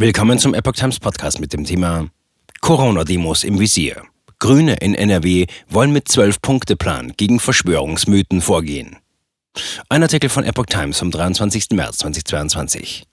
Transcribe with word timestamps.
Willkommen 0.00 0.38
zum 0.38 0.54
Epoch 0.54 0.74
Times 0.74 1.00
Podcast 1.00 1.40
mit 1.40 1.52
dem 1.52 1.64
Thema 1.64 2.06
Corona-Demos 2.60 3.42
im 3.42 3.58
Visier. 3.58 4.04
Grüne 4.38 4.74
in 4.74 4.94
NRW 4.94 5.46
wollen 5.68 5.92
mit 5.92 6.06
12-Punkte-Plan 6.06 7.14
gegen 7.16 7.40
Verschwörungsmythen 7.40 8.40
vorgehen. 8.40 8.98
Ein 9.88 10.04
Artikel 10.04 10.30
von 10.30 10.44
Epoch 10.44 10.66
Times 10.66 11.00
vom 11.00 11.10
23. 11.10 11.70
März 11.70 11.98
2022. 11.98 13.06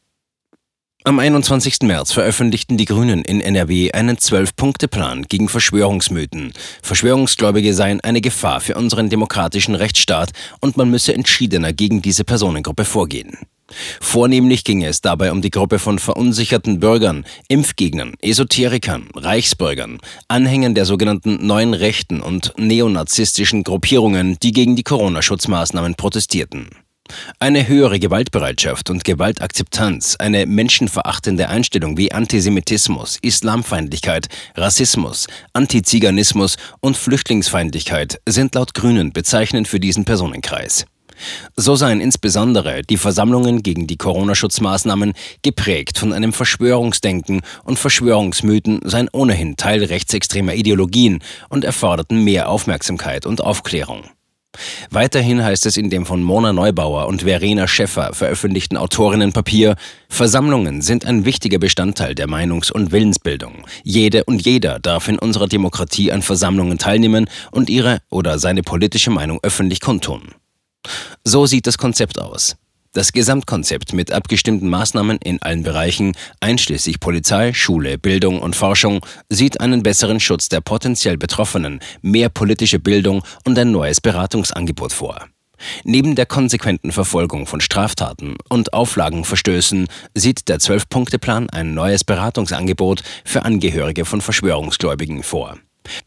Am 1.05 1.17
21. 1.17 1.81
März 1.81 2.11
veröffentlichten 2.11 2.78
die 2.78 2.86
Grünen 2.86 3.24
in 3.24 3.42
NRW 3.42 3.92
einen 3.94 4.20
Zwölf-Punkte-Plan 4.20 5.24
gegen 5.24 5.49
Verschwörungsmythen. 5.49 6.54
Verschwörungsgläubige 6.83 7.74
seien 7.74 7.99
eine 8.02 8.22
Gefahr 8.22 8.62
für 8.62 8.76
unseren 8.76 9.10
demokratischen 9.10 9.74
Rechtsstaat 9.74 10.33
und 10.62 10.78
man 10.78 10.92
müsse 10.92 11.15
entschiedener 11.15 11.74
gegen 11.74 12.04
diese 12.04 12.24
Personengruppe 12.24 12.86
vorgehen. 12.86 13.40
Vornehmlich 13.99 14.63
ging 14.63 14.83
es 14.83 15.01
dabei 15.01 15.31
um 15.31 15.41
die 15.41 15.49
Gruppe 15.49 15.79
von 15.79 15.97
verunsicherten 15.97 16.79
Bürgern, 16.79 17.25
Impfgegnern, 17.47 18.13
Esoterikern, 18.21 19.09
Reichsbürgern, 19.15 19.99
Anhängern 20.27 20.75
der 20.75 20.85
sogenannten 20.85 21.45
neuen 21.45 21.73
Rechten 21.73 22.21
und 22.21 22.53
neonazistischen 22.57 23.63
Gruppierungen, 23.63 24.37
die 24.41 24.51
gegen 24.51 24.75
die 24.75 24.83
Corona-Schutzmaßnahmen 24.83 25.95
protestierten. 25.95 26.70
Eine 27.39 27.67
höhere 27.67 27.99
Gewaltbereitschaft 27.99 28.89
und 28.89 29.03
Gewaltakzeptanz, 29.03 30.15
eine 30.17 30.47
menschenverachtende 30.47 31.49
Einstellung 31.49 31.97
wie 31.97 32.11
Antisemitismus, 32.11 33.20
Islamfeindlichkeit, 33.21 34.27
Rassismus, 34.55 35.27
Antiziganismus 35.53 36.57
und 36.79 36.97
Flüchtlingsfeindlichkeit 36.97 38.20
sind 38.27 38.55
laut 38.55 38.73
Grünen 38.73 39.13
bezeichnend 39.13 39.67
für 39.67 39.79
diesen 39.79 40.05
Personenkreis. 40.05 40.85
So 41.55 41.75
seien 41.75 42.01
insbesondere 42.01 42.81
die 42.81 42.97
Versammlungen 42.97 43.63
gegen 43.63 43.87
die 43.87 43.97
Corona-Schutzmaßnahmen 43.97 45.13
geprägt 45.41 45.97
von 45.97 46.13
einem 46.13 46.33
Verschwörungsdenken 46.33 47.41
und 47.63 47.79
Verschwörungsmythen 47.79 48.81
seien 48.83 49.09
ohnehin 49.11 49.57
Teil 49.57 49.83
rechtsextremer 49.83 50.53
Ideologien 50.53 51.20
und 51.49 51.63
erforderten 51.63 52.23
mehr 52.23 52.49
Aufmerksamkeit 52.49 53.25
und 53.25 53.41
Aufklärung. 53.41 54.03
Weiterhin 54.90 55.43
heißt 55.43 55.65
es 55.65 55.77
in 55.77 55.90
dem 55.90 56.05
von 56.05 56.23
Mona 56.23 56.53
Neubauer 56.53 57.07
und 57.07 57.23
Verena 57.23 57.68
Schäffer 57.68 58.13
veröffentlichten 58.13 58.77
Autorinnenpapier, 58.77 59.75
Versammlungen 60.09 60.81
sind 60.81 61.05
ein 61.05 61.25
wichtiger 61.25 61.59
Bestandteil 61.59 62.15
der 62.15 62.27
Meinungs- 62.27 62.71
und 62.71 62.91
Willensbildung. 62.91 63.65
Jede 63.84 64.23
und 64.23 64.45
jeder 64.45 64.80
darf 64.80 65.08
in 65.08 65.20
unserer 65.20 65.47
Demokratie 65.47 66.12
an 66.12 66.22
Versammlungen 66.22 66.78
teilnehmen 66.78 67.30
und 67.52 67.70
ihre 67.70 68.00
oder 68.09 68.40
seine 68.40 68.64
politische 68.64 69.12
Meinung 69.12 69.40
öffentlich 69.44 69.81
kundtun. 69.81 70.34
So 71.23 71.45
sieht 71.45 71.67
das 71.67 71.78
Konzept 71.78 72.19
aus. 72.19 72.55
Das 72.95 73.11
Gesamtkonzept 73.11 73.91
mit 73.91 74.14
abgestimmten 74.14 74.69
Maßnahmen 74.69 75.17
in 75.17 75.41
allen 75.41 75.64
Bereichen, 75.64 76.16
einschließlich 76.39 77.02
Polizei, 77.02 77.52
Schule, 77.52 77.97
Bildung 77.97 78.39
und 78.41 78.55
Forschung, 78.55 79.06
sieht 79.28 79.59
einen 79.59 79.83
besseren 79.83 80.22
Schutz 80.22 80.47
der 80.47 80.61
potenziell 80.61 81.17
Betroffenen, 81.17 81.81
mehr 82.02 82.30
politische 82.30 82.80
Bildung 82.80 83.22
und 83.44 83.59
ein 83.59 83.72
neues 83.72 84.00
Beratungsangebot 84.00 84.94
vor. 84.94 85.28
Neben 85.83 86.16
der 86.16 86.25
konsequenten 86.25 86.94
Verfolgung 86.94 87.47
von 87.47 87.59
Straftaten 87.59 88.38
und 88.50 88.73
Auflagenverstößen 88.73 89.88
sieht 90.13 90.47
der 90.47 90.59
Zwölf-Punkte-Plan 90.59 91.50
ein 91.50 91.73
neues 91.73 92.06
Beratungsangebot 92.06 93.03
für 93.25 93.44
Angehörige 93.44 94.06
von 94.06 94.22
Verschwörungsgläubigen 94.22 95.22
vor. 95.22 95.58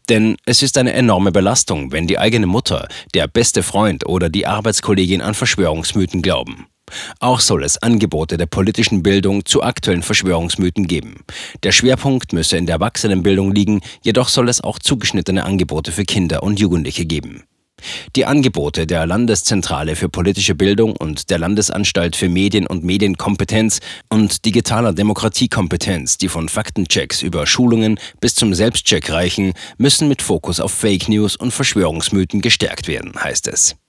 Denn 0.09 0.37
es 0.45 0.61
ist 0.61 0.77
eine 0.77 0.93
enorme 0.93 1.31
Belastung, 1.31 1.91
wenn 1.91 2.07
die 2.07 2.19
eigene 2.19 2.47
Mutter, 2.47 2.87
der 3.13 3.27
beste 3.27 3.63
Freund 3.63 4.05
oder 4.05 4.29
die 4.29 4.47
Arbeitskollegin 4.47 5.21
an 5.21 5.33
Verschwörungsmythen 5.33 6.21
glauben. 6.21 6.67
Auch 7.19 7.39
soll 7.39 7.63
es 7.63 7.77
Angebote 7.77 8.37
der 8.37 8.45
politischen 8.45 9.03
Bildung 9.03 9.45
zu 9.45 9.63
aktuellen 9.63 10.03
Verschwörungsmythen 10.03 10.87
geben. 10.87 11.23
Der 11.63 11.71
Schwerpunkt 11.71 12.33
müsse 12.33 12.57
in 12.57 12.65
der 12.65 12.75
Erwachsenenbildung 12.75 13.53
liegen, 13.53 13.81
jedoch 14.01 14.29
soll 14.29 14.49
es 14.49 14.61
auch 14.61 14.79
zugeschnittene 14.79 15.45
Angebote 15.45 15.91
für 15.91 16.05
Kinder 16.05 16.43
und 16.43 16.59
Jugendliche 16.59 17.05
geben. 17.05 17.43
Die 18.15 18.25
Angebote 18.25 18.85
der 18.85 19.05
Landeszentrale 19.05 19.95
für 19.95 20.09
politische 20.09 20.55
Bildung 20.55 20.95
und 20.95 21.29
der 21.29 21.39
Landesanstalt 21.39 22.15
für 22.15 22.29
Medien 22.29 22.67
und 22.67 22.83
Medienkompetenz 22.83 23.79
und 24.09 24.45
digitaler 24.45 24.93
Demokratiekompetenz, 24.93 26.17
die 26.17 26.29
von 26.29 26.49
Faktenchecks 26.49 27.21
über 27.21 27.47
Schulungen 27.47 27.99
bis 28.21 28.35
zum 28.35 28.53
Selbstcheck 28.53 29.09
reichen, 29.09 29.53
müssen 29.77 30.07
mit 30.07 30.21
Fokus 30.21 30.59
auf 30.59 30.71
Fake 30.71 31.09
News 31.09 31.35
und 31.35 31.51
Verschwörungsmythen 31.51 32.41
gestärkt 32.41 32.87
werden, 32.87 33.13
heißt 33.15 33.47
es. 33.47 33.79